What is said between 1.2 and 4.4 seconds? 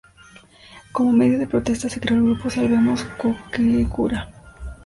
de protesta se creó el grupo Salvemos Cobquecura.